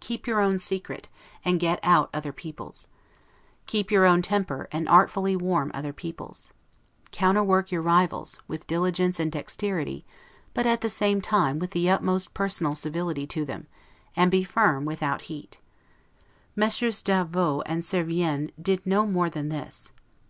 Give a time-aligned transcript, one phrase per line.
[0.00, 1.10] Keep your own secret,
[1.44, 2.88] and get out other people's.
[3.66, 6.54] Keep your own temper and artfully warm other people's.
[7.12, 10.06] Counterwork your rivals, with diligence and dexterity,
[10.54, 13.66] but at the same time with the utmost personal civility to them;
[14.16, 15.60] and be firm without heat.
[16.56, 19.92] Messieurs d'Avaux and Servien did no more than this.